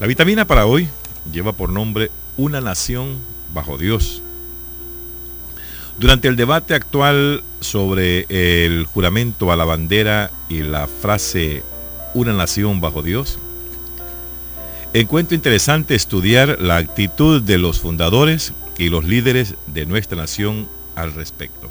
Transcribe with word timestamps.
La 0.00 0.06
vitamina 0.06 0.46
para 0.46 0.64
hoy 0.64 0.88
lleva 1.30 1.52
por 1.52 1.68
nombre 1.68 2.10
Una 2.38 2.62
nación 2.62 3.18
bajo 3.52 3.76
Dios. 3.76 4.22
Durante 5.98 6.26
el 6.26 6.36
debate 6.36 6.72
actual 6.72 7.44
sobre 7.60 8.24
el 8.30 8.86
juramento 8.86 9.52
a 9.52 9.56
la 9.56 9.66
bandera 9.66 10.30
y 10.48 10.62
la 10.62 10.86
frase 10.86 11.62
Una 12.14 12.32
nación 12.32 12.80
bajo 12.80 13.02
Dios, 13.02 13.38
encuentro 14.94 15.34
interesante 15.34 15.94
estudiar 15.94 16.62
la 16.62 16.78
actitud 16.78 17.42
de 17.42 17.58
los 17.58 17.78
fundadores 17.78 18.54
y 18.78 18.88
los 18.88 19.04
líderes 19.04 19.54
de 19.66 19.84
nuestra 19.84 20.16
nación 20.16 20.66
al 20.96 21.12
respecto. 21.12 21.70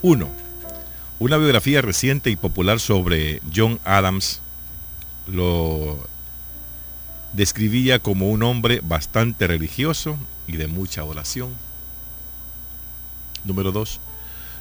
1. 0.00 0.30
Una 1.18 1.36
biografía 1.36 1.82
reciente 1.82 2.30
y 2.30 2.36
popular 2.36 2.80
sobre 2.80 3.42
John 3.54 3.78
Adams 3.84 4.40
lo 5.26 6.09
describía 7.32 7.98
como 7.98 8.28
un 8.28 8.42
hombre 8.42 8.80
bastante 8.82 9.46
religioso 9.46 10.18
y 10.46 10.56
de 10.56 10.66
mucha 10.66 11.04
oración. 11.04 11.54
Número 13.44 13.72
2. 13.72 14.00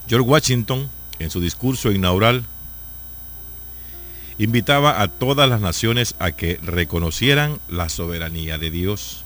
George 0.07 0.27
Washington, 0.27 0.89
en 1.19 1.29
su 1.29 1.41
discurso 1.41 1.91
inaugural, 1.91 2.45
invitaba 4.37 5.01
a 5.01 5.07
todas 5.07 5.49
las 5.49 5.59
naciones 5.59 6.15
a 6.19 6.31
que 6.31 6.59
reconocieran 6.63 7.59
la 7.67 7.89
soberanía 7.89 8.57
de 8.57 8.71
Dios. 8.71 9.25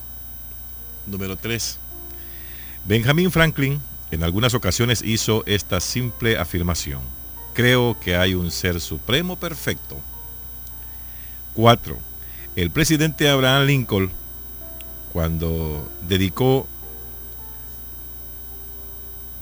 Número 1.06 1.38
3. 1.38 1.80
Benjamin 2.86 3.32
Franklin 3.32 3.82
en 4.12 4.24
algunas 4.24 4.54
ocasiones 4.54 5.02
hizo 5.02 5.44
esta 5.46 5.80
simple 5.80 6.38
afirmación. 6.38 7.02
Creo 7.54 7.98
que 8.00 8.16
hay 8.16 8.34
un 8.36 8.52
ser 8.52 8.82
supremo 8.82 9.38
perfecto. 9.38 10.00
4. 11.54 12.13
El 12.56 12.70
presidente 12.70 13.30
Abraham 13.30 13.66
Lincoln, 13.66 14.12
cuando 15.12 15.90
dedicó 16.08 16.68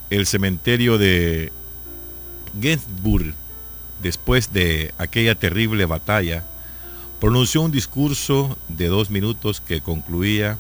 el 0.10 0.26
cementerio 0.26 0.98
de 0.98 1.52
Gettysburg 2.62 3.34
después 4.02 4.54
de 4.54 4.94
aquella 4.98 5.36
terrible 5.36 5.86
batalla, 5.86 6.46
pronunció 7.20 7.62
un 7.62 7.72
discurso 7.72 8.58
de 8.70 8.88
dos 8.88 9.10
minutos 9.10 9.60
que 9.60 9.82
concluía 9.82 10.58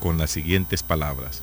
con 0.00 0.16
las 0.16 0.30
siguientes 0.30 0.82
palabras. 0.82 1.42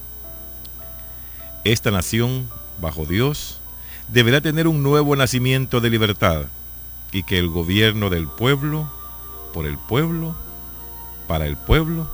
Esta 1.65 1.91
nación, 1.91 2.49
bajo 2.81 3.05
Dios, 3.05 3.59
deberá 4.07 4.41
tener 4.41 4.67
un 4.67 4.81
nuevo 4.81 5.15
nacimiento 5.15 5.81
de 5.81 5.91
libertad 5.91 6.45
y 7.11 7.21
que 7.21 7.37
el 7.37 7.47
gobierno 7.47 8.09
del 8.09 8.27
pueblo, 8.27 8.91
por 9.53 9.67
el 9.67 9.77
pueblo, 9.77 10.35
para 11.27 11.45
el 11.45 11.57
pueblo, 11.57 12.09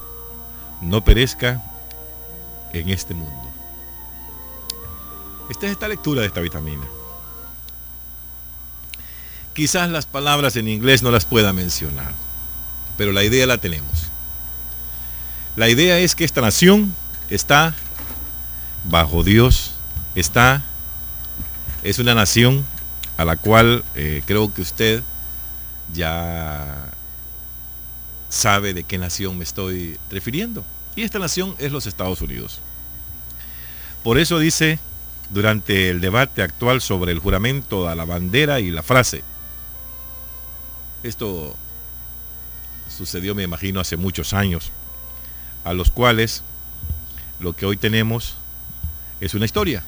no 0.82 1.04
perezca 1.04 1.62
en 2.74 2.90
este 2.90 3.14
mundo. 3.14 3.50
Esta 5.50 5.68
es 5.68 5.74
esta 5.74 5.88
lectura 5.88 6.22
de 6.22 6.28
esta 6.28 6.42
vitamina. 6.42 6.84
Quizás 9.54 9.90
las 9.90 10.06
palabras 10.06 10.56
en 10.56 10.68
inglés 10.68 11.04
no 11.04 11.12
las 11.12 11.26
pueda 11.26 11.54
mencionar, 11.54 12.14
pero 12.98 13.12
la 13.12 13.24
idea 13.24 13.46
la 13.46 13.60
tenemos. 13.60 14.10
La 15.56 15.70
idea 15.70 16.00
es 16.00 16.16
que 16.16 16.26
esta 16.26 16.42
nación 16.42 16.96
está 17.30 17.76
bajo 18.86 19.24
Dios, 19.24 19.74
está, 20.16 20.64
es 21.84 22.00
una 22.00 22.16
nación 22.16 22.66
a 23.18 23.26
la 23.26 23.38
cual 23.38 23.84
eh, 23.94 24.24
creo 24.26 24.52
que 24.52 24.64
usted 24.64 25.04
ya 25.94 26.92
sabe 28.34 28.74
de 28.74 28.84
qué 28.84 28.98
nación 28.98 29.38
me 29.38 29.44
estoy 29.44 30.00
refiriendo. 30.10 30.66
Y 30.96 31.04
esta 31.04 31.20
nación 31.20 31.56
es 31.60 31.72
los 31.72 31.86
Estados 31.86 32.20
Unidos. 32.22 32.62
Por 34.04 34.18
eso 34.18 34.40
dice 34.40 34.80
durante 35.30 35.90
el 35.90 36.02
debate 36.02 36.42
actual 36.42 36.82
sobre 36.82 37.12
el 37.12 37.20
juramento 37.20 37.88
a 37.88 37.96
la 37.96 38.06
bandera 38.06 38.60
y 38.60 38.72
la 38.72 38.84
frase, 38.84 39.24
esto 41.04 41.56
sucedió, 42.90 43.36
me 43.36 43.44
imagino, 43.44 43.80
hace 43.80 43.98
muchos 43.98 44.34
años, 44.34 44.72
a 45.64 45.74
los 45.74 45.92
cuales 45.92 46.44
lo 47.40 47.56
que 47.56 47.66
hoy 47.66 47.78
tenemos 47.78 48.36
es 49.22 49.36
una 49.36 49.46
historia. 49.46 49.84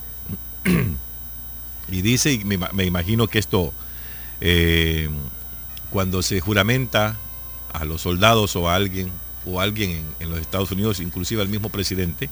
y 1.90 2.02
dice, 2.02 2.32
y 2.32 2.44
me, 2.44 2.86
imagino 2.86 3.28
que 3.28 3.40
esto, 3.40 3.74
eh, 4.40 5.10
cuando 5.90 6.22
se 6.22 6.40
juramenta 6.40 7.18
a 7.78 7.86
los 7.86 8.02
soldados 8.02 8.56
o 8.56 8.70
a 8.70 8.76
alguien, 8.76 9.12
o 9.46 9.60
a 9.60 9.64
alguien 9.64 10.06
en, 10.20 10.30
los 10.30 10.40
Estados 10.40 10.72
Unidos, 10.72 11.00
inclusive 11.00 11.42
al 11.42 11.50
mismo 11.50 11.70
presidente, 11.70 12.30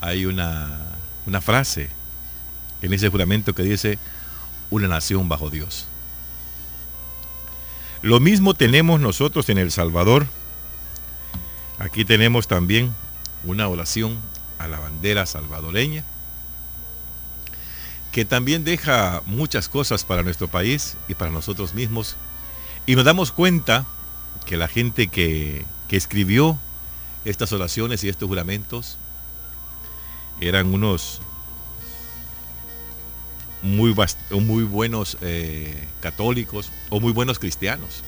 hay 0.00 0.26
una, 0.26 0.96
una 1.26 1.40
frase 1.40 1.90
en 2.82 2.92
ese 2.92 3.08
juramento 3.08 3.54
que 3.54 3.62
dice, 3.62 3.98
una 4.70 4.88
nación 4.88 5.28
bajo 5.28 5.50
Dios. 5.50 5.86
Lo 8.02 8.20
mismo 8.20 8.54
tenemos 8.54 9.00
nosotros 9.00 9.48
en 9.48 9.58
El 9.58 9.72
Salvador. 9.72 10.26
Aquí 11.78 12.04
tenemos 12.04 12.46
también 12.46 12.94
una 13.44 13.66
oración 13.68 14.18
a 14.58 14.68
la 14.68 14.78
bandera 14.78 15.26
salvadoreña, 15.26 16.04
que 18.12 18.24
también 18.24 18.64
deja 18.64 19.22
muchas 19.26 19.68
cosas 19.68 20.04
para 20.04 20.22
nuestro 20.22 20.48
país 20.48 20.96
y 21.08 21.14
para 21.14 21.30
nosotros 21.30 21.74
mismos. 21.74 22.16
Y 22.86 22.94
nos 22.94 23.04
damos 23.04 23.32
cuenta 23.32 23.84
que 24.46 24.56
la 24.56 24.68
gente 24.68 25.08
que, 25.08 25.64
que 25.88 25.96
escribió 25.96 26.58
estas 27.24 27.52
oraciones 27.52 28.04
y 28.04 28.08
estos 28.08 28.28
juramentos 28.28 28.98
eran 30.40 30.72
unos 30.72 31.20
muy, 33.62 33.94
muy 34.30 34.62
buenos 34.64 35.18
eh, 35.20 35.88
católicos 36.00 36.70
o 36.90 37.00
muy 37.00 37.12
buenos 37.12 37.38
cristianos. 37.38 38.02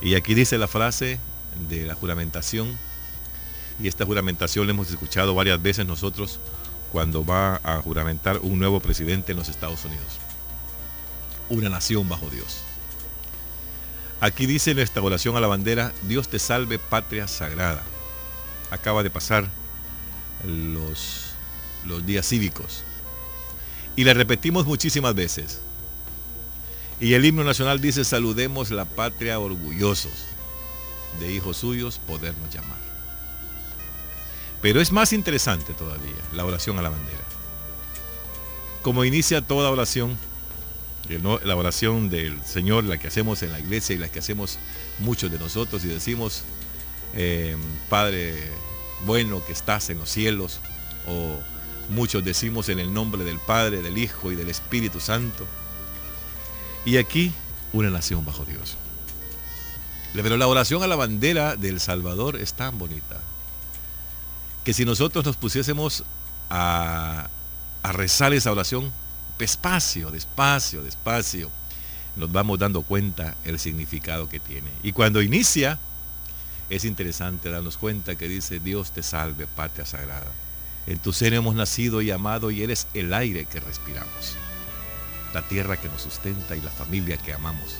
Y 0.00 0.14
aquí 0.14 0.34
dice 0.34 0.58
la 0.58 0.66
frase 0.66 1.20
de 1.68 1.86
la 1.86 1.94
juramentación, 1.94 2.76
y 3.80 3.88
esta 3.88 4.04
juramentación 4.04 4.66
la 4.66 4.72
hemos 4.72 4.90
escuchado 4.90 5.34
varias 5.34 5.62
veces 5.62 5.86
nosotros 5.86 6.40
cuando 6.90 7.24
va 7.24 7.60
a 7.62 7.80
juramentar 7.80 8.38
un 8.38 8.58
nuevo 8.58 8.80
presidente 8.80 9.32
en 9.32 9.38
los 9.38 9.48
Estados 9.48 9.84
Unidos. 9.84 10.18
Una 11.48 11.68
nación 11.68 12.08
bajo 12.08 12.28
Dios. 12.28 12.62
Aquí 14.22 14.46
dice 14.46 14.72
nuestra 14.72 15.02
oración 15.02 15.36
a 15.36 15.40
la 15.40 15.48
bandera, 15.48 15.92
Dios 16.04 16.28
te 16.28 16.38
salve 16.38 16.78
patria 16.78 17.26
sagrada. 17.26 17.82
Acaba 18.70 19.02
de 19.02 19.10
pasar 19.10 19.48
los, 20.46 21.32
los 21.84 22.06
días 22.06 22.28
cívicos 22.28 22.84
y 23.96 24.04
le 24.04 24.14
repetimos 24.14 24.64
muchísimas 24.64 25.16
veces. 25.16 25.60
Y 27.00 27.14
el 27.14 27.24
himno 27.24 27.42
nacional 27.42 27.80
dice, 27.80 28.04
saludemos 28.04 28.70
la 28.70 28.84
patria 28.84 29.40
orgullosos, 29.40 30.12
de 31.18 31.32
hijos 31.32 31.56
suyos 31.56 31.98
podernos 32.06 32.54
llamar. 32.54 32.78
Pero 34.60 34.80
es 34.80 34.92
más 34.92 35.12
interesante 35.12 35.74
todavía 35.74 36.14
la 36.32 36.44
oración 36.44 36.78
a 36.78 36.82
la 36.82 36.90
bandera. 36.90 37.24
Como 38.82 39.04
inicia 39.04 39.42
toda 39.42 39.72
oración, 39.72 40.16
la 41.08 41.56
oración 41.56 42.10
del 42.10 42.42
Señor, 42.44 42.84
la 42.84 42.98
que 42.98 43.08
hacemos 43.08 43.42
en 43.42 43.52
la 43.52 43.60
iglesia 43.60 43.94
y 43.94 43.98
la 43.98 44.08
que 44.08 44.20
hacemos 44.20 44.58
muchos 44.98 45.30
de 45.30 45.38
nosotros 45.38 45.84
y 45.84 45.88
decimos, 45.88 46.44
eh, 47.14 47.56
Padre 47.88 48.50
bueno 49.04 49.44
que 49.44 49.52
estás 49.52 49.90
en 49.90 49.98
los 49.98 50.08
cielos, 50.08 50.60
o 51.06 51.38
Muchos 51.88 52.24
decimos 52.24 52.68
en 52.68 52.78
el 52.78 52.94
nombre 52.94 53.24
del 53.24 53.38
Padre, 53.38 53.82
del 53.82 53.98
Hijo 53.98 54.32
y 54.32 54.34
del 54.34 54.48
Espíritu 54.48 55.00
Santo. 55.00 55.46
Y 56.84 56.96
aquí 56.96 57.32
una 57.72 57.90
nación 57.90 58.24
bajo 58.24 58.44
Dios. 58.44 58.76
Pero 60.14 60.36
la 60.36 60.46
oración 60.46 60.82
a 60.82 60.86
la 60.86 60.96
bandera 60.96 61.56
del 61.56 61.80
Salvador 61.80 62.36
es 62.36 62.54
tan 62.54 62.78
bonita 62.78 63.20
que 64.64 64.72
si 64.72 64.84
nosotros 64.84 65.24
nos 65.24 65.36
pusiésemos 65.36 66.04
a, 66.48 67.28
a 67.82 67.92
rezar 67.92 68.32
esa 68.32 68.52
oración 68.52 68.92
despacio, 69.38 70.10
despacio, 70.10 70.82
despacio, 70.82 71.50
nos 72.16 72.30
vamos 72.30 72.58
dando 72.58 72.82
cuenta 72.82 73.34
el 73.44 73.58
significado 73.58 74.28
que 74.28 74.40
tiene. 74.40 74.70
Y 74.82 74.92
cuando 74.92 75.22
inicia, 75.22 75.78
es 76.68 76.84
interesante 76.84 77.50
darnos 77.50 77.76
cuenta 77.76 78.16
que 78.16 78.28
dice, 78.28 78.60
Dios 78.60 78.92
te 78.92 79.02
salve, 79.02 79.46
patria 79.46 79.86
sagrada. 79.86 80.30
En 80.86 80.98
tu 80.98 81.12
seno 81.12 81.36
hemos 81.36 81.54
nacido 81.54 82.02
y 82.02 82.10
amado 82.10 82.50
y 82.50 82.62
eres 82.62 82.88
el 82.94 83.12
aire 83.14 83.44
que 83.44 83.60
respiramos, 83.60 84.36
la 85.32 85.46
tierra 85.46 85.76
que 85.76 85.88
nos 85.88 86.02
sustenta 86.02 86.56
y 86.56 86.60
la 86.60 86.70
familia 86.70 87.16
que 87.16 87.32
amamos, 87.32 87.76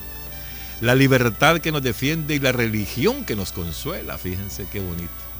la 0.81 0.94
libertad 0.94 1.58
que 1.58 1.72
nos 1.72 1.82
defiende 1.82 2.34
y 2.34 2.38
la 2.38 2.52
religión 2.52 3.25
que 3.25 3.37
nos 3.37 3.52
consuela. 3.52 4.19
Fíjense 4.19 4.66
qué 4.70 4.81
bonito. 4.81 5.31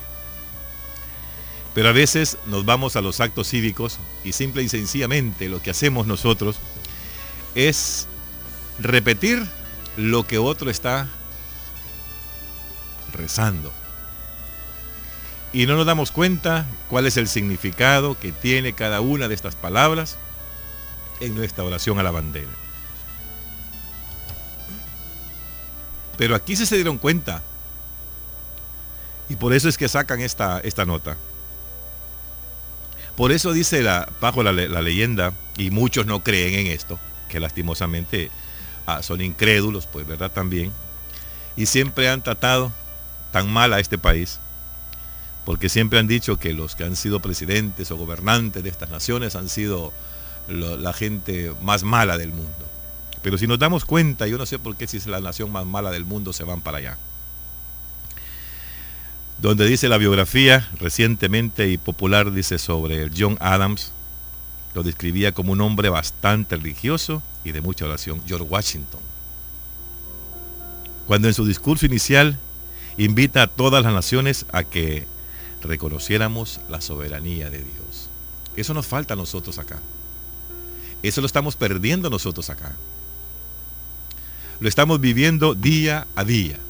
Pero 1.74 1.88
a 1.88 1.92
veces 1.92 2.38
nos 2.46 2.64
vamos 2.64 2.96
a 2.96 3.00
los 3.00 3.20
actos 3.20 3.48
cívicos 3.48 3.98
y 4.24 4.32
simple 4.32 4.62
y 4.62 4.69
sencillamente 4.69 5.48
lo 5.48 5.62
que 5.62 5.70
hacemos 5.70 6.06
nosotros 6.06 6.56
es 7.54 8.06
repetir 8.78 9.46
lo 9.96 10.26
que 10.26 10.38
otro 10.38 10.70
está 10.70 11.08
rezando. 13.12 13.72
Y 15.52 15.66
no 15.66 15.76
nos 15.76 15.86
damos 15.86 16.12
cuenta 16.12 16.66
cuál 16.88 17.06
es 17.06 17.16
el 17.16 17.28
significado 17.28 18.19
que 18.19 18.32
tiene 18.32 18.72
cada 18.72 19.00
una 19.00 19.28
de 19.28 19.34
estas 19.34 19.54
palabras 19.54 20.16
en 21.20 21.34
nuestra 21.34 21.64
oración 21.64 21.98
a 21.98 22.02
la 22.02 22.10
bandera. 22.10 22.50
Pero 26.16 26.34
aquí 26.34 26.56
se 26.56 26.74
dieron 26.74 26.98
cuenta. 26.98 27.42
Y 29.28 29.36
por 29.36 29.52
eso 29.52 29.69
es 29.69 29.78
que 29.78 29.88
sacan 29.88 30.20
esta, 30.20 30.60
esta 30.60 30.84
nota. 30.84 31.16
Por 33.16 33.32
eso 33.32 33.52
dice 33.52 33.82
la, 33.82 34.10
bajo 34.20 34.42
la, 34.42 34.52
leyenda, 34.52 35.34
y 35.56 35.70
muchos 35.70 36.06
no 36.06 36.22
creen 36.22 36.66
en 36.66 36.72
esto, 36.72 36.98
que 37.28 37.40
lastimosamente 37.40 38.30
ah, 38.86 39.02
son 39.02 39.20
incrédulos, 39.20 39.86
pues 39.86 40.06
verdad 40.06 40.30
también, 40.30 40.72
y 41.56 41.66
siempre 41.66 42.08
han 42.08 42.22
tratado 42.22 42.72
tan 43.30 43.52
mal 43.52 43.72
a 43.72 43.80
este 43.80 43.98
país, 43.98 44.40
porque 45.44 45.68
siempre 45.68 45.98
han 45.98 46.06
dicho 46.06 46.38
que 46.38 46.52
los 46.52 46.74
que 46.74 46.84
han 46.84 46.96
sido 46.96 47.20
presidentes 47.20 47.90
o 47.90 47.96
gobernantes 47.96 48.62
de 48.62 48.70
estas 48.70 48.88
naciones 48.88 49.36
han 49.36 49.48
sido 49.48 49.92
la 50.48 50.92
gente 50.92 51.52
más 51.60 51.82
mala 51.82 52.16
del 52.16 52.30
mundo. 52.30 52.68
Pero 53.22 53.38
si 53.38 53.46
nos 53.46 53.58
damos 53.58 53.84
cuenta, 53.84 54.26
yo 54.26 54.38
no 54.38 54.46
sé 54.46 54.58
por 54.58 54.76
qué 54.76 54.86
si 54.86 54.96
es 54.96 55.06
la 55.06 55.20
nación 55.20 55.50
más 55.52 55.64
mala 55.64 55.90
del 55.90 56.04
mundo 56.04 56.32
se 56.32 56.44
van 56.44 56.60
para 56.60 56.78
allá. 56.78 56.98
Donde 59.42 59.66
dice 59.66 59.88
la 59.88 59.98
biografía 59.98 60.70
recientemente 60.78 61.68
y 61.68 61.76
popular, 61.76 62.32
dice 62.32 62.60
sobre 62.60 63.10
John 63.12 63.36
Adams, 63.40 63.92
lo 64.72 64.84
describía 64.84 65.32
como 65.32 65.50
un 65.50 65.60
hombre 65.60 65.88
bastante 65.88 66.54
religioso 66.54 67.24
y 67.42 67.50
de 67.50 67.60
mucha 67.60 67.84
oración, 67.84 68.22
George 68.24 68.46
Washington. 68.48 69.00
Cuando 71.08 71.26
en 71.26 71.34
su 71.34 71.44
discurso 71.44 71.86
inicial 71.86 72.38
invita 72.96 73.42
a 73.42 73.46
todas 73.48 73.82
las 73.82 73.92
naciones 73.92 74.46
a 74.52 74.62
que 74.62 75.08
reconociéramos 75.60 76.60
la 76.68 76.80
soberanía 76.80 77.50
de 77.50 77.64
Dios. 77.64 78.10
Eso 78.54 78.74
nos 78.74 78.86
falta 78.86 79.14
a 79.14 79.16
nosotros 79.16 79.58
acá. 79.58 79.80
Eso 81.02 81.20
lo 81.20 81.26
estamos 81.26 81.56
perdiendo 81.56 82.10
nosotros 82.10 82.48
acá. 82.48 82.76
Lo 84.60 84.68
estamos 84.68 85.00
viviendo 85.00 85.56
día 85.56 86.06
a 86.14 86.22
día. 86.22 86.60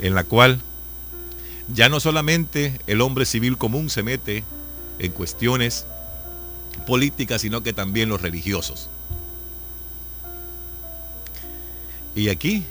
En 0.00 0.16
la 0.16 0.24
cual 0.24 0.60
ya 1.72 1.88
no 1.88 2.00
solamente 2.00 2.80
el 2.86 3.00
hombre 3.00 3.24
civil 3.24 3.58
común 3.58 3.90
se 3.90 4.02
mete 4.02 4.44
en 4.98 5.12
cuestiones 5.12 5.86
políticas, 6.86 7.42
sino 7.42 7.62
que 7.62 7.72
también 7.72 8.08
los 8.08 8.22
religiosos. 8.22 8.88
Y 12.14 12.30
aquí 12.30 12.64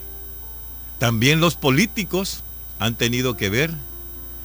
también 0.97 1.39
los 1.39 1.55
políticos 1.55 2.43
han 2.79 2.95
tenido 2.95 3.37
que 3.37 3.49
ver 3.49 3.73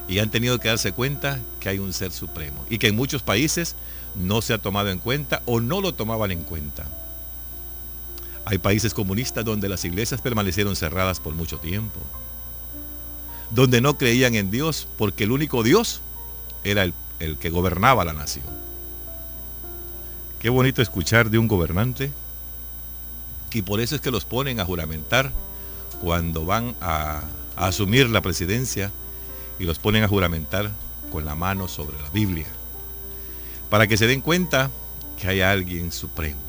y 0.06 0.18
han 0.18 0.30
tenido 0.30 0.58
que 0.60 0.68
darse 0.68 0.92
cuenta 0.92 1.40
que 1.60 1.70
hay 1.70 1.78
un 1.78 1.92
ser 1.92 2.12
supremo 2.12 2.66
y 2.68 2.78
que 2.78 2.88
en 2.88 2.96
muchos 2.96 3.22
países 3.22 3.74
no 4.14 4.42
se 4.42 4.52
ha 4.52 4.58
tomado 4.58 4.90
en 4.90 4.98
cuenta 4.98 5.42
o 5.46 5.60
no 5.60 5.80
lo 5.80 5.94
tomaban 5.94 6.30
en 6.30 6.42
cuenta. 6.42 6.86
Hay 8.44 8.58
países 8.58 8.92
comunistas 8.92 9.44
donde 9.44 9.68
las 9.68 9.84
iglesias 9.84 10.20
permanecieron 10.20 10.76
cerradas 10.76 11.20
por 11.20 11.34
mucho 11.34 11.58
tiempo, 11.58 12.00
donde 13.52 13.80
no 13.80 13.98
creían 13.98 14.34
en 14.34 14.50
Dios 14.50 14.88
porque 14.96 15.24
el 15.24 15.32
único 15.32 15.62
Dios 15.62 16.00
era 16.64 16.82
el, 16.82 16.94
el 17.20 17.38
que 17.38 17.50
gobernaba 17.50 18.04
la 18.04 18.12
nación. 18.12 18.46
Qué 20.38 20.50
bonito 20.50 20.82
escuchar 20.82 21.30
de 21.30 21.38
un 21.38 21.48
gobernante 21.48 22.10
y 23.52 23.62
por 23.62 23.80
eso 23.80 23.94
es 23.94 24.00
que 24.00 24.10
los 24.10 24.24
ponen 24.24 24.60
a 24.60 24.64
juramentar 24.64 25.30
cuando 26.00 26.44
van 26.46 26.74
a, 26.80 27.22
a 27.56 27.66
asumir 27.66 28.08
la 28.08 28.22
presidencia 28.22 28.90
y 29.58 29.64
los 29.64 29.78
ponen 29.78 30.02
a 30.02 30.08
juramentar 30.08 30.70
con 31.12 31.24
la 31.24 31.34
mano 31.34 31.68
sobre 31.68 32.00
la 32.00 32.10
Biblia 32.10 32.46
para 33.72 33.86
que 33.86 33.96
se 33.96 34.06
den 34.06 34.20
cuenta 34.20 34.70
que 35.18 35.28
hay 35.28 35.40
alguien 35.40 35.92
supremo, 35.92 36.40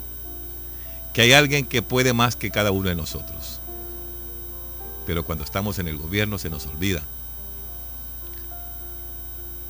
que 1.13 1.21
hay 1.21 1.31
alguien 1.31 1.65
que 1.65 1.81
puede 1.81 2.11
más 2.11 2.35
que 2.35 2.51
cada 2.51 2.71
uno 2.71 2.89
de 2.89 2.95
nosotros. 2.95 3.61
Pero 5.05 5.23
cuando 5.23 5.43
estamos 5.43 5.79
en 5.79 5.87
el 5.87 5.97
gobierno 5.97 6.37
se 6.37 6.49
nos 6.49 6.65
olvida. 6.65 7.03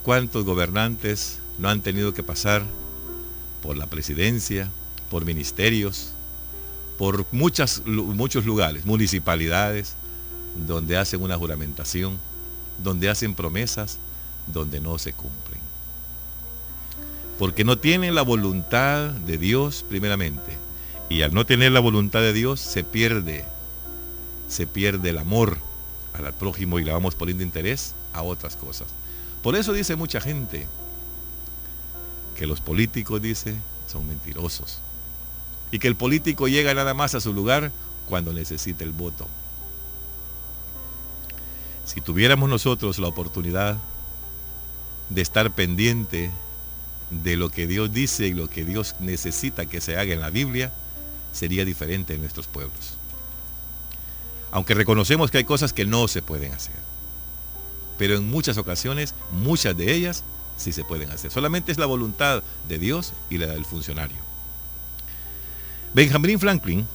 ¿Cuántos 0.03 0.43
gobernantes 0.43 1.39
no 1.57 1.69
han 1.69 1.81
tenido 1.81 2.13
que 2.13 2.23
pasar 2.23 2.63
por 3.61 3.77
la 3.77 3.87
presidencia, 3.87 4.69
por 5.09 5.25
ministerios, 5.25 6.13
por 6.97 7.25
muchos 7.31 8.45
lugares, 8.45 8.85
municipalidades, 8.85 9.95
donde 10.67 10.97
hacen 10.97 11.21
una 11.21 11.37
juramentación, 11.37 12.19
donde 12.83 13.09
hacen 13.09 13.33
promesas, 13.33 13.97
donde 14.47 14.81
no 14.81 14.97
se 14.97 15.13
cumplen? 15.13 15.63
porque 17.37 17.63
no 17.63 17.77
tienen 17.77 18.15
la 18.15 18.21
voluntad 18.21 19.09
de 19.09 19.37
Dios 19.37 19.85
primeramente. 19.87 20.57
Y 21.09 21.21
al 21.21 21.33
no 21.33 21.45
tener 21.45 21.71
la 21.71 21.79
voluntad 21.79 22.21
de 22.21 22.33
Dios 22.33 22.59
se 22.59 22.83
pierde, 22.83 23.45
se 24.47 24.67
pierde 24.67 25.09
el 25.09 25.17
amor 25.17 25.57
al 26.13 26.33
prójimo 26.33 26.79
y 26.79 26.83
le 26.83 26.91
vamos 26.91 27.15
poniendo 27.15 27.43
interés 27.43 27.95
a 28.13 28.21
otras 28.21 28.55
cosas. 28.55 28.87
Por 29.41 29.55
eso 29.55 29.73
dice 29.73 29.95
mucha 29.95 30.21
gente 30.21 30.67
que 32.35 32.47
los 32.47 32.61
políticos, 32.61 33.21
dice, 33.21 33.55
son 33.87 34.07
mentirosos. 34.07 34.79
Y 35.71 35.79
que 35.79 35.87
el 35.87 35.95
político 35.95 36.47
llega 36.47 36.73
nada 36.73 36.93
más 36.93 37.15
a 37.15 37.21
su 37.21 37.33
lugar 37.33 37.71
cuando 38.07 38.31
necesita 38.33 38.83
el 38.83 38.91
voto. 38.91 39.27
Si 41.85 41.99
tuviéramos 41.99 42.49
nosotros 42.49 42.99
la 42.99 43.07
oportunidad 43.07 43.77
de 45.09 45.21
estar 45.21 45.51
pendiente 45.51 46.31
de 47.09 47.37
lo 47.37 47.49
que 47.49 47.67
Dios 47.67 47.91
dice 47.91 48.27
y 48.27 48.33
lo 48.33 48.47
que 48.47 48.65
Dios 48.65 48.95
necesita 48.99 49.65
que 49.65 49.81
se 49.81 49.97
haga 49.97 50.13
en 50.13 50.21
la 50.21 50.29
Biblia, 50.29 50.71
sería 51.31 51.65
diferente 51.65 52.13
en 52.13 52.21
nuestros 52.21 52.47
pueblos. 52.47 52.97
Aunque 54.53 54.75
reconocemos 54.75 55.31
que 55.31 55.39
hay 55.39 55.45
cosas 55.45 55.73
que 55.73 55.83
no 55.83 56.07
se 56.07 56.21
pueden 56.21 56.53
hacer. 56.53 56.75
Pero 57.97 58.17
en 58.17 58.29
muchas 58.29 58.59
ocasiones, 58.59 59.15
muchas 59.31 59.75
de 59.75 59.91
ellas 59.91 60.23
sí 60.57 60.71
se 60.71 60.83
pueden 60.83 61.09
hacer. 61.09 61.31
Solamente 61.31 61.71
es 61.71 61.79
la 61.79 61.87
voluntad 61.87 62.43
de 62.67 62.77
Dios 62.77 63.13
y 63.31 63.39
la 63.39 63.47
del 63.47 63.65
funcionario. 63.65 64.19
Benjamin 65.95 66.39
Franklin 66.39 66.87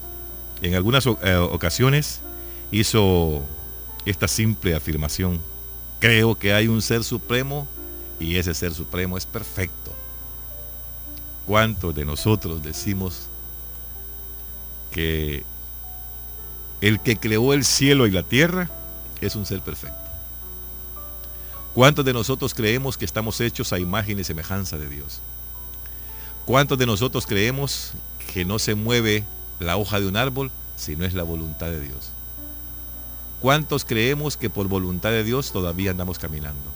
en 0.62 0.76
algunas 0.76 1.04
eh, 1.06 1.34
ocasiones 1.34 2.20
hizo 2.70 3.42
esta 4.06 4.28
simple 4.28 4.76
afirmación. 4.76 5.40
Creo 5.98 6.38
que 6.38 6.52
hay 6.52 6.68
un 6.68 6.80
ser 6.80 7.02
supremo 7.02 7.66
y 8.20 8.36
ese 8.36 8.54
ser 8.54 8.72
supremo 8.72 9.18
es 9.18 9.26
perfecto. 9.26 9.92
¿Cuántos 11.44 11.92
de 11.92 12.04
nosotros 12.04 12.62
decimos 12.62 13.26
que 14.92 15.44
el 16.80 17.00
que 17.00 17.16
creó 17.16 17.52
el 17.52 17.64
cielo 17.64 18.06
y 18.06 18.10
la 18.10 18.22
tierra 18.22 18.70
es 19.20 19.36
un 19.36 19.46
ser 19.46 19.60
perfecto? 19.60 19.96
¿Cuántos 21.74 22.04
de 22.04 22.12
nosotros 22.12 22.54
creemos 22.54 22.98
que 22.98 23.04
estamos 23.04 23.40
hechos 23.40 23.72
a 23.72 23.78
imagen 23.78 24.18
y 24.18 24.24
semejanza 24.24 24.78
de 24.78 24.88
Dios? 24.88 25.20
¿Cuántos 26.44 26.78
de 26.78 26.86
nosotros 26.86 27.26
creemos 27.26 27.92
que 28.32 28.44
no 28.44 28.58
se 28.58 28.74
mueve 28.74 29.24
la 29.60 29.76
hoja 29.76 30.00
de 30.00 30.08
un 30.08 30.16
árbol 30.16 30.50
si 30.76 30.96
no 30.96 31.04
es 31.04 31.14
la 31.14 31.22
voluntad 31.22 31.66
de 31.66 31.80
Dios? 31.80 32.10
¿Cuántos 33.40 33.84
creemos 33.84 34.36
que 34.36 34.50
por 34.50 34.66
voluntad 34.66 35.10
de 35.10 35.24
Dios 35.24 35.52
todavía 35.52 35.90
andamos 35.90 36.18
caminando? 36.18 36.70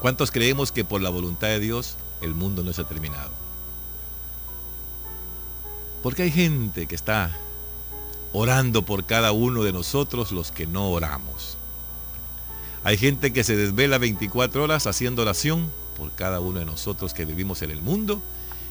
¿Cuántos 0.00 0.30
creemos 0.30 0.72
que 0.72 0.84
por 0.84 1.00
la 1.00 1.10
voluntad 1.10 1.48
de 1.48 1.60
Dios 1.60 1.96
el 2.20 2.34
mundo 2.34 2.62
no 2.62 2.72
se 2.72 2.82
ha 2.82 2.84
terminado. 2.84 3.30
Porque 6.02 6.22
hay 6.22 6.30
gente 6.30 6.86
que 6.86 6.94
está 6.94 7.36
orando 8.32 8.84
por 8.84 9.04
cada 9.04 9.32
uno 9.32 9.62
de 9.64 9.72
nosotros 9.72 10.32
los 10.32 10.50
que 10.50 10.66
no 10.66 10.90
oramos. 10.90 11.56
Hay 12.84 12.96
gente 12.96 13.32
que 13.32 13.44
se 13.44 13.56
desvela 13.56 13.98
24 13.98 14.62
horas 14.62 14.86
haciendo 14.86 15.22
oración 15.22 15.70
por 15.96 16.12
cada 16.12 16.40
uno 16.40 16.58
de 16.60 16.64
nosotros 16.64 17.12
que 17.12 17.24
vivimos 17.24 17.62
en 17.62 17.70
el 17.70 17.82
mundo 17.82 18.22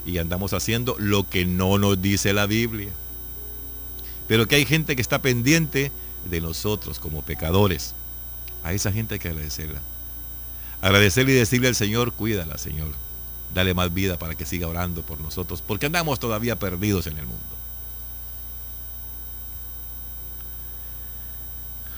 y 0.06 0.18
andamos 0.18 0.54
haciendo 0.54 0.96
lo 0.98 1.30
que 1.30 1.46
no 1.46 1.78
nos 1.78 2.02
dice 2.02 2.34
la 2.34 2.48
Biblia. 2.48 2.92
Pero 4.28 4.48
que 4.48 4.56
hay 4.56 4.66
gente 4.66 4.96
que 4.96 5.02
está 5.02 5.22
pendiente 5.22 5.92
de 6.30 6.42
nosotros 6.42 7.00
como 7.00 7.22
pecadores. 7.22 7.94
A 8.64 8.74
esa 8.74 8.92
gente 8.92 9.16
hay 9.16 9.20
que 9.20 9.30
agradecerla. 9.30 9.82
Agradecerle 10.82 11.34
y 11.34 11.36
decirle 11.36 11.68
al 11.68 11.76
Señor, 11.76 12.14
cuídala, 12.14 12.58
Señor 12.58 12.90
dale 13.54 13.74
más 13.74 13.94
vida 13.94 14.18
para 14.18 14.36
que 14.36 14.46
siga 14.46 14.68
orando 14.68 15.02
por 15.02 15.20
nosotros, 15.20 15.64
porque 15.66 15.88
andamos 15.88 16.20
todavía 16.20 16.58
perdidos 16.58 17.08
en 17.08 17.18
el 17.18 17.26
mundo. 17.26 17.59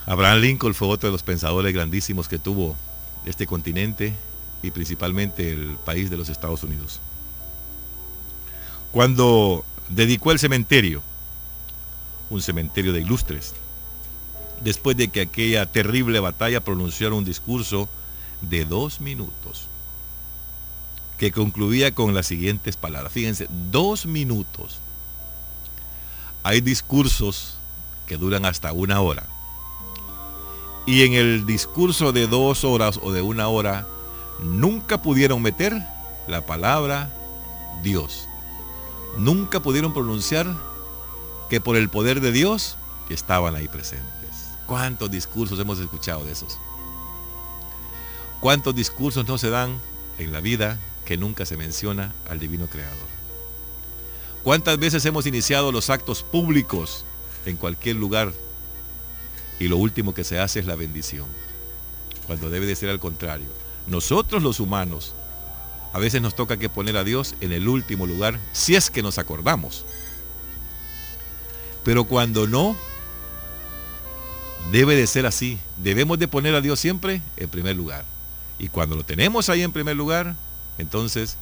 Abraham 0.06 0.40
Lincoln 0.40 0.74
fue 0.74 0.88
otro 0.88 1.10
de 1.10 1.14
los 1.14 1.24
pensadores 1.24 1.74
grandísimos 1.74 2.28
que 2.28 2.40
tuvo 2.40 2.76
este 3.26 3.46
continente 3.46 4.16
y 4.64 4.72
principalmente 4.72 5.52
el 5.52 5.78
país 5.78 6.10
de 6.10 6.18
los 6.18 6.30
Estados 6.30 6.64
Unidos. 6.64 7.00
Cuando 8.92 9.64
dedicó 9.90 10.32
el 10.32 10.40
cementerio, 10.40 11.02
un 12.30 12.42
cementerio 12.42 12.94
de 12.94 13.02
ilustres, 13.02 13.54
después 14.64 14.98
de 14.98 15.10
que 15.10 15.22
aquella 15.22 15.66
terrible 15.66 16.20
batalla 16.20 16.62
pronunciara 16.62 17.16
un 17.16 17.26
discurso 17.26 17.90
de 18.42 18.66
dos 18.66 19.02
minutos, 19.02 19.68
que 21.18 21.32
concluía 21.32 21.94
con 21.94 22.14
las 22.16 22.26
siguientes 22.26 22.78
palabras. 22.78 23.14
Fíjense, 23.14 23.48
dos 23.70 24.08
minutos. 24.08 24.80
Hay 26.44 26.62
discursos 26.62 27.60
que 28.08 28.18
duran 28.18 28.46
hasta 28.46 28.74
una 28.74 29.02
hora. 29.02 29.28
Y 30.86 31.04
en 31.04 31.14
el 31.14 31.46
discurso 31.46 32.12
de 32.12 32.28
dos 32.28 32.64
horas 32.64 33.00
o 33.02 33.12
de 33.12 33.22
una 33.22 33.48
hora, 33.48 33.88
nunca 34.40 35.02
pudieron 35.02 35.42
meter 35.42 35.74
la 36.28 36.46
palabra 36.46 37.12
Dios. 37.84 38.28
Nunca 39.18 39.60
pudieron 39.60 39.94
pronunciar 39.94 40.48
que 41.50 41.62
por 41.62 41.76
el 41.76 41.90
poder 41.90 42.22
de 42.22 42.32
Dios 42.32 42.78
estaban 43.10 43.56
ahí 43.56 43.68
presentes. 43.68 44.56
¿Cuántos 44.66 45.12
discursos 45.12 45.60
hemos 45.60 45.80
escuchado 45.80 46.24
de 46.24 46.32
esos? 46.32 46.60
¿Cuántos 48.40 48.74
discursos 48.74 49.28
no 49.28 49.38
se 49.38 49.50
dan 49.50 49.80
en 50.18 50.32
la 50.32 50.40
vida 50.40 50.80
que 51.06 51.18
nunca 51.18 51.46
se 51.46 51.58
menciona 51.58 52.14
al 52.30 52.40
divino 52.40 52.68
creador? 52.68 53.08
¿Cuántas 54.44 54.80
veces 54.80 55.06
hemos 55.06 55.28
iniciado 55.28 55.72
los 55.72 55.90
actos 55.90 56.24
públicos 56.24 57.06
en 57.46 57.58
cualquier 57.58 57.98
lugar 57.98 58.34
y 59.62 59.68
lo 59.68 59.78
último 59.78 60.16
que 60.16 60.24
se 60.24 60.40
hace 60.40 60.60
es 60.60 60.66
la 60.66 60.74
bendición? 60.74 61.28
Cuando 62.26 62.50
debe 62.50 62.66
de 62.66 62.76
ser 62.76 62.90
al 62.90 63.00
contrario. 63.00 63.46
Nosotros 63.86 64.42
los 64.42 64.60
humanos 64.60 65.14
a 65.94 66.00
veces 66.00 66.20
nos 66.20 66.34
toca 66.34 66.58
que 66.58 66.68
poner 66.68 66.98
a 66.98 67.04
Dios 67.04 67.36
en 67.42 67.52
el 67.52 67.68
último 67.68 68.08
lugar 68.08 68.40
si 68.54 68.76
es 68.76 68.90
que 68.90 69.04
nos 69.04 69.20
acordamos. 69.20 69.86
Pero 71.84 72.06
cuando 72.06 72.48
no, 72.48 72.76
debe 74.72 74.96
de 74.96 75.06
ser 75.06 75.28
así. 75.28 75.60
Debemos 75.78 76.18
de 76.18 76.28
poner 76.28 76.56
a 76.56 76.62
Dios 76.62 76.80
siempre 76.80 77.22
en 77.38 77.48
primer 77.48 77.76
lugar. 77.76 78.04
Y 78.58 78.70
cuando 78.70 78.96
lo 78.96 79.04
tenemos 79.04 79.48
ahí 79.48 79.62
en 79.62 79.72
primer 79.72 79.96
lugar, 79.96 80.36
entonces 80.80 81.38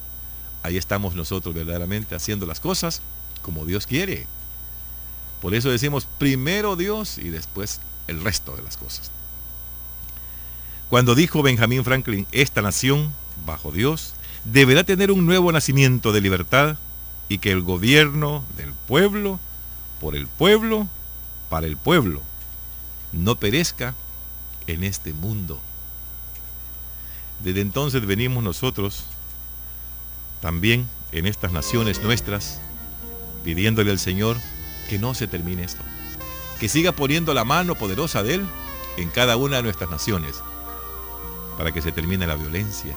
ahí 0.62 0.76
estamos 0.76 1.14
nosotros 1.14 1.54
verdaderamente 1.54 2.14
haciendo 2.14 2.44
las 2.44 2.60
cosas 2.60 3.00
como 3.40 3.64
Dios 3.64 3.86
quiere. 3.86 4.26
Por 5.40 5.54
eso 5.54 5.70
decimos 5.70 6.06
primero 6.18 6.76
Dios 6.76 7.16
y 7.16 7.30
después 7.30 7.80
el 8.10 8.22
resto 8.22 8.56
de 8.56 8.62
las 8.62 8.76
cosas. 8.76 9.10
Cuando 10.88 11.14
dijo 11.14 11.42
Benjamín 11.42 11.84
Franklin, 11.84 12.26
esta 12.32 12.62
nación, 12.62 13.12
bajo 13.46 13.70
Dios, 13.70 14.14
deberá 14.44 14.84
tener 14.84 15.12
un 15.12 15.24
nuevo 15.24 15.52
nacimiento 15.52 16.12
de 16.12 16.20
libertad 16.20 16.76
y 17.28 17.38
que 17.38 17.52
el 17.52 17.62
gobierno 17.62 18.44
del 18.56 18.72
pueblo, 18.72 19.38
por 20.00 20.16
el 20.16 20.26
pueblo, 20.26 20.88
para 21.48 21.66
el 21.66 21.76
pueblo, 21.76 22.22
no 23.12 23.36
perezca 23.36 23.94
en 24.66 24.82
este 24.82 25.12
mundo. 25.12 25.60
Desde 27.38 27.60
entonces 27.60 28.04
venimos 28.04 28.42
nosotros 28.42 29.04
también 30.40 30.88
en 31.12 31.26
estas 31.26 31.52
naciones 31.52 32.02
nuestras 32.02 32.60
pidiéndole 33.44 33.90
al 33.90 33.98
Señor 33.98 34.36
que 34.88 34.98
no 34.98 35.14
se 35.14 35.26
termine 35.26 35.62
esto, 35.64 35.82
que 36.60 36.68
siga 36.68 36.92
poniendo 36.92 37.32
la 37.32 37.44
mano 37.44 37.74
poderosa 37.74 38.22
de 38.22 38.34
Él 38.34 38.46
en 38.98 39.08
cada 39.08 39.36
una 39.38 39.56
de 39.56 39.62
nuestras 39.62 39.90
naciones, 39.90 40.42
para 41.56 41.72
que 41.72 41.80
se 41.80 41.90
termine 41.90 42.26
la 42.26 42.36
violencia, 42.36 42.94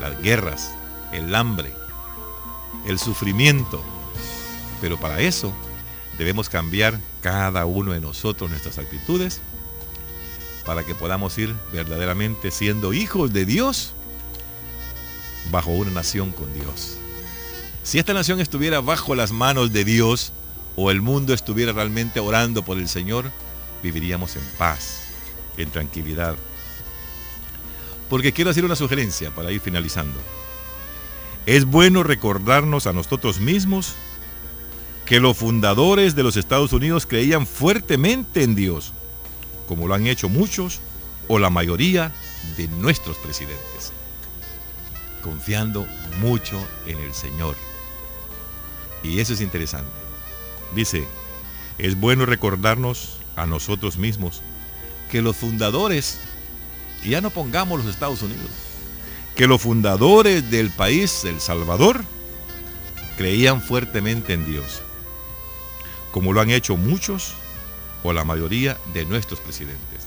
las 0.00 0.20
guerras, 0.22 0.74
el 1.12 1.34
hambre, 1.34 1.74
el 2.86 2.98
sufrimiento. 2.98 3.84
Pero 4.80 4.98
para 4.98 5.20
eso 5.20 5.52
debemos 6.16 6.48
cambiar 6.48 6.98
cada 7.20 7.66
uno 7.66 7.92
de 7.92 8.00
nosotros 8.00 8.48
nuestras 8.48 8.78
actitudes 8.78 9.42
para 10.64 10.82
que 10.84 10.94
podamos 10.94 11.36
ir 11.36 11.54
verdaderamente 11.72 12.50
siendo 12.50 12.94
hijos 12.94 13.34
de 13.34 13.44
Dios 13.44 13.92
bajo 15.50 15.72
una 15.72 15.90
nación 15.90 16.32
con 16.32 16.52
Dios. 16.54 16.96
Si 17.82 17.98
esta 17.98 18.14
nación 18.14 18.40
estuviera 18.40 18.80
bajo 18.80 19.14
las 19.14 19.30
manos 19.30 19.72
de 19.72 19.84
Dios 19.84 20.32
o 20.76 20.90
el 20.90 21.00
mundo 21.00 21.34
estuviera 21.34 21.72
realmente 21.72 22.20
orando 22.20 22.64
por 22.64 22.78
el 22.78 22.88
Señor, 22.88 23.30
viviríamos 23.82 24.36
en 24.36 24.42
paz, 24.58 25.08
en 25.56 25.70
tranquilidad. 25.70 26.36
Porque 28.08 28.32
quiero 28.32 28.50
hacer 28.50 28.64
una 28.64 28.76
sugerencia 28.76 29.30
para 29.30 29.50
ir 29.50 29.60
finalizando. 29.60 30.18
Es 31.46 31.64
bueno 31.64 32.02
recordarnos 32.02 32.86
a 32.86 32.92
nosotros 32.92 33.40
mismos 33.40 33.94
que 35.06 35.20
los 35.20 35.36
fundadores 35.36 36.14
de 36.14 36.22
los 36.22 36.36
Estados 36.36 36.72
Unidos 36.72 37.06
creían 37.06 37.46
fuertemente 37.46 38.42
en 38.42 38.54
Dios, 38.54 38.92
como 39.66 39.88
lo 39.88 39.94
han 39.94 40.06
hecho 40.06 40.28
muchos 40.28 40.80
o 41.28 41.38
la 41.38 41.50
mayoría 41.50 42.12
de 42.56 42.68
nuestros 42.68 43.16
presidentes, 43.18 43.92
confiando 45.22 45.86
mucho 46.20 46.58
en 46.86 46.98
el 46.98 47.12
Señor. 47.12 47.56
Y 49.02 49.18
eso 49.18 49.32
es 49.32 49.40
interesante. 49.40 50.01
Dice, 50.74 51.06
es 51.78 51.98
bueno 51.98 52.26
recordarnos 52.26 53.18
a 53.36 53.46
nosotros 53.46 53.96
mismos 53.98 54.42
que 55.10 55.22
los 55.22 55.36
fundadores, 55.36 56.18
y 57.02 57.10
ya 57.10 57.20
no 57.20 57.30
pongamos 57.30 57.84
los 57.84 57.92
Estados 57.92 58.22
Unidos, 58.22 58.50
que 59.36 59.46
los 59.46 59.60
fundadores 59.60 60.50
del 60.50 60.70
país, 60.70 61.24
El 61.24 61.40
Salvador, 61.40 62.04
creían 63.16 63.60
fuertemente 63.60 64.32
en 64.32 64.46
Dios 64.46 64.82
como 66.12 66.32
lo 66.32 66.40
han 66.40 66.50
hecho 66.50 66.76
muchos 66.76 67.34
o 68.04 68.12
la 68.12 68.24
mayoría 68.24 68.78
de 68.92 69.04
nuestros 69.04 69.40
presidentes. 69.40 70.06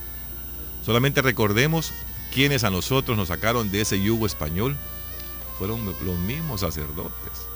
Solamente 0.85 1.21
recordemos 1.21 1.91
quienes 2.31 2.63
a 2.63 2.69
nosotros 2.69 3.17
nos 3.17 3.29
sacaron 3.29 3.71
de 3.71 3.81
ese 3.81 3.99
yugo 3.99 4.25
español. 4.25 4.77
Fueron 5.57 5.85
los 5.85 6.19
mismos 6.19 6.61
sacerdotes. 6.61 7.47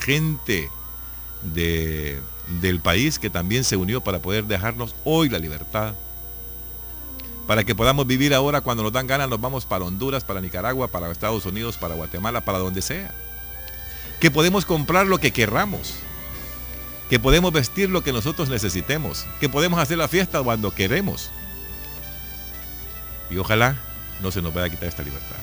Gente 0.00 0.70
de, 1.42 2.20
del 2.60 2.80
país 2.80 3.18
que 3.18 3.30
también 3.30 3.64
se 3.64 3.76
unió 3.76 4.00
para 4.00 4.20
poder 4.20 4.44
dejarnos 4.44 4.94
hoy 5.04 5.28
la 5.28 5.38
libertad. 5.38 5.94
Para 7.46 7.64
que 7.64 7.74
podamos 7.74 8.06
vivir 8.06 8.32
ahora 8.32 8.60
cuando 8.60 8.82
nos 8.82 8.92
dan 8.92 9.06
ganas, 9.06 9.28
nos 9.28 9.40
vamos 9.40 9.66
para 9.66 9.84
Honduras, 9.84 10.22
para 10.22 10.40
Nicaragua, 10.40 10.88
para 10.88 11.10
Estados 11.10 11.46
Unidos, 11.46 11.76
para 11.76 11.94
Guatemala, 11.94 12.44
para 12.44 12.58
donde 12.58 12.80
sea. 12.80 13.12
Que 14.20 14.30
podemos 14.30 14.64
comprar 14.64 15.06
lo 15.06 15.18
que 15.18 15.32
querramos 15.32 15.94
que 17.10 17.18
podemos 17.18 17.52
vestir 17.52 17.90
lo 17.90 18.04
que 18.04 18.12
nosotros 18.12 18.48
necesitemos, 18.48 19.26
que 19.40 19.48
podemos 19.48 19.80
hacer 19.80 19.98
la 19.98 20.06
fiesta 20.06 20.40
cuando 20.40 20.72
queremos. 20.72 21.32
Y 23.28 23.36
ojalá 23.36 23.76
no 24.22 24.30
se 24.30 24.40
nos 24.40 24.54
vaya 24.54 24.68
a 24.68 24.70
quitar 24.70 24.88
esta 24.88 25.02
libertad. 25.02 25.36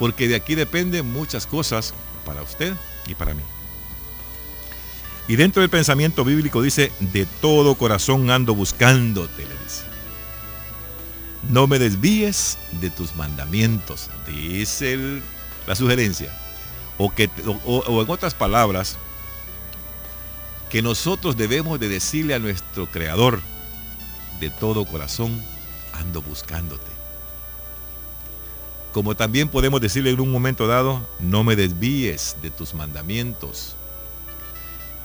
Porque 0.00 0.26
de 0.26 0.34
aquí 0.34 0.56
dependen 0.56 1.06
muchas 1.06 1.46
cosas 1.46 1.94
para 2.24 2.42
usted 2.42 2.74
y 3.06 3.14
para 3.14 3.34
mí. 3.34 3.42
Y 5.28 5.36
dentro 5.36 5.60
del 5.60 5.70
pensamiento 5.70 6.24
bíblico 6.24 6.62
dice, 6.62 6.92
de 7.00 7.26
todo 7.40 7.74
corazón 7.74 8.30
ando 8.30 8.54
buscándote, 8.54 9.44
le 9.44 9.54
dice. 9.64 9.84
No 11.50 11.66
me 11.66 11.78
desvíes 11.78 12.58
de 12.80 12.90
tus 12.90 13.14
mandamientos, 13.16 14.10
dice 14.26 15.20
la 15.66 15.74
sugerencia. 15.74 16.36
O, 16.98 17.10
que, 17.10 17.28
o 17.64 18.02
en 18.02 18.10
otras 18.10 18.34
palabras, 18.34 18.96
que 20.70 20.82
nosotros 20.82 21.36
debemos 21.36 21.78
de 21.78 21.88
decirle 21.88 22.34
a 22.34 22.38
nuestro 22.38 22.86
Creador, 22.86 23.40
de 24.40 24.50
todo 24.50 24.84
corazón, 24.84 25.42
ando 25.92 26.22
buscándote. 26.22 26.90
Como 28.92 29.14
también 29.14 29.48
podemos 29.48 29.80
decirle 29.80 30.10
en 30.10 30.20
un 30.20 30.32
momento 30.32 30.66
dado, 30.66 31.06
no 31.20 31.44
me 31.44 31.56
desvíes 31.56 32.36
de 32.42 32.50
tus 32.50 32.74
mandamientos. 32.74 33.76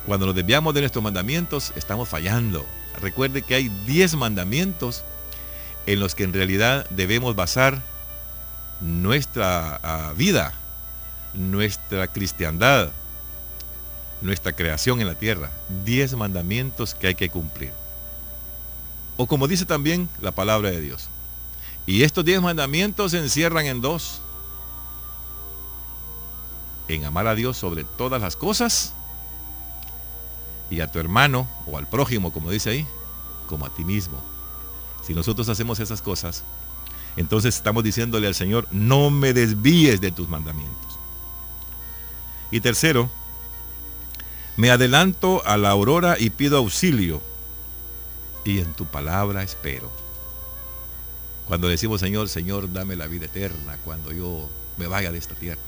Cuando 0.06 0.26
nos 0.26 0.36
desviamos 0.36 0.74
de 0.74 0.82
nuestros 0.82 1.04
mandamientos, 1.04 1.74
estamos 1.76 2.10
fallando. 2.10 2.66
Recuerde 3.02 3.44
que 3.44 3.56
hay 3.56 3.70
10 3.86 4.16
mandamientos 4.16 5.04
en 5.86 6.00
los 6.00 6.16
que 6.16 6.24
en 6.24 6.34
realidad 6.34 6.88
debemos 6.90 7.36
basar 7.36 7.82
nuestra 8.80 9.80
ah, 9.84 10.14
vida, 10.16 10.54
nuestra 11.34 12.08
cristiandad, 12.08 12.90
nuestra 14.22 14.54
creación 14.54 15.02
en 15.02 15.08
la 15.08 15.16
tierra. 15.16 15.52
Diez 15.86 16.16
mandamientos 16.16 16.96
que 16.96 17.08
hay 17.08 17.16
que 17.16 17.30
cumplir. 17.30 17.72
O 19.18 19.28
como 19.28 19.48
dice 19.48 19.66
también 19.66 20.10
la 20.20 20.32
palabra 20.32 20.72
de 20.72 20.82
Dios. 20.82 21.10
Y 21.86 22.04
estos 22.04 22.26
diez 22.26 22.42
mandamientos 22.42 23.12
se 23.12 23.20
encierran 23.20 23.68
en 23.68 23.82
dos. 23.82 24.22
En 26.88 27.06
amar 27.06 27.28
a 27.28 27.36
Dios 27.36 27.56
sobre 27.58 27.84
todas 27.84 28.20
las 28.20 28.36
cosas 28.36 28.96
y 30.72 30.80
a 30.80 30.90
tu 30.90 30.98
hermano 30.98 31.48
o 31.68 31.78
al 31.78 31.88
prójimo, 31.88 32.34
como 32.34 32.50
dice 32.50 32.72
ahí, 32.72 32.88
como 33.48 33.66
a 33.66 33.74
ti 33.74 33.84
mismo. 33.84 34.18
Si 35.04 35.14
nosotros 35.14 35.50
hacemos 35.50 35.80
esas 35.80 36.02
cosas, 36.02 36.44
entonces 37.18 37.56
estamos 37.56 37.84
diciéndole 37.84 38.26
al 38.26 38.36
Señor, 38.36 38.68
no 38.72 39.12
me 39.12 39.34
desvíes 39.34 40.00
de 40.00 40.12
tus 40.12 40.30
mandamientos. 40.30 40.98
Y 42.50 42.62
tercero, 42.62 43.10
me 44.56 44.72
adelanto 44.72 45.46
a 45.46 45.58
la 45.58 45.70
aurora 45.70 46.16
y 46.18 46.30
pido 46.30 46.58
auxilio. 46.58 47.22
y 48.44 48.60
en 48.60 48.74
tu 48.74 48.86
palabra 48.86 49.44
espero. 49.44 49.92
Cuando 51.46 51.68
decimos, 51.68 52.00
Señor, 52.00 52.28
Señor, 52.30 52.72
dame 52.72 52.96
la 52.96 53.08
vida 53.08 53.26
eterna 53.26 53.78
cuando 53.84 54.12
yo 54.12 54.50
me 54.78 54.88
vaya 54.88 55.12
de 55.12 55.18
esta 55.20 55.36
tierra. 55.36 55.62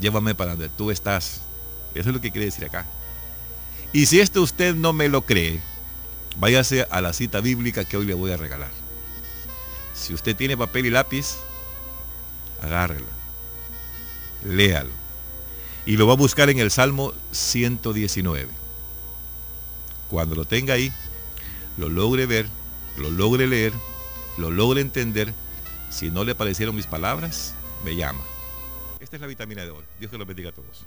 Llévame 0.00 0.34
para 0.34 0.52
donde 0.52 0.68
tú 0.68 0.90
estás. 0.90 1.42
Eso 1.94 2.08
es 2.08 2.14
lo 2.14 2.20
que 2.20 2.30
quiere 2.30 2.46
decir 2.46 2.64
acá. 2.64 2.86
Y 3.94 4.06
si 4.06 4.18
esto 4.18 4.42
usted 4.42 4.74
no 4.74 4.92
me 4.92 5.08
lo 5.08 5.22
cree, 5.24 5.60
váyase 6.36 6.84
a 6.90 7.00
la 7.00 7.12
cita 7.12 7.40
bíblica 7.40 7.84
que 7.84 7.96
hoy 7.96 8.04
le 8.04 8.14
voy 8.14 8.32
a 8.32 8.36
regalar. 8.36 8.72
Si 9.94 10.12
usted 10.12 10.34
tiene 10.34 10.56
papel 10.56 10.86
y 10.86 10.90
lápiz, 10.90 11.36
agárrela, 12.60 13.06
léalo. 14.44 14.90
Y 15.86 15.96
lo 15.96 16.08
va 16.08 16.14
a 16.14 16.16
buscar 16.16 16.50
en 16.50 16.58
el 16.58 16.72
Salmo 16.72 17.14
119. 17.30 18.48
Cuando 20.10 20.34
lo 20.34 20.44
tenga 20.44 20.74
ahí, 20.74 20.92
lo 21.76 21.88
logre 21.88 22.26
ver, 22.26 22.48
lo 22.96 23.12
logre 23.12 23.46
leer, 23.46 23.72
lo 24.38 24.50
logre 24.50 24.80
entender, 24.80 25.32
si 25.88 26.10
no 26.10 26.24
le 26.24 26.34
parecieron 26.34 26.74
mis 26.74 26.88
palabras, 26.88 27.54
me 27.84 27.94
llama. 27.94 28.24
Esta 28.98 29.14
es 29.14 29.20
la 29.20 29.28
vitamina 29.28 29.62
de 29.62 29.70
hoy. 29.70 29.84
Dios 30.00 30.10
que 30.10 30.18
lo 30.18 30.26
bendiga 30.26 30.48
a 30.48 30.52
todos. 30.52 30.82